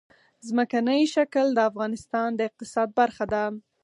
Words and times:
ځمکنی 0.47 1.01
شکل 1.15 1.45
د 1.53 1.59
افغانستان 1.69 2.29
د 2.35 2.39
اقتصاد 2.49 2.89
برخه 2.99 3.25
ده. 3.33 3.43